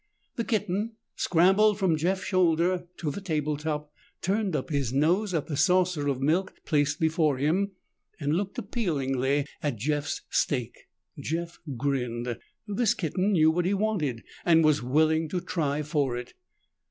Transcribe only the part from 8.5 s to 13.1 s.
appealingly at Jeff's steak. Jeff grinned. This